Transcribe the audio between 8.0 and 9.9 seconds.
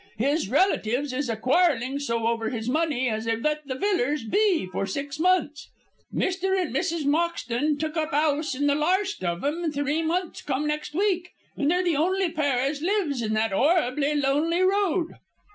'ouse in the larst of 'em